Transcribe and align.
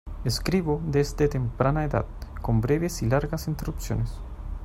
Escribo 0.25 0.81
desde 0.83 1.27
temprana 1.27 1.83
edad, 1.83 2.07
con 2.41 2.59
breves 2.59 3.03
y 3.03 3.05
largas 3.05 3.47
interrupciones. 3.47 4.09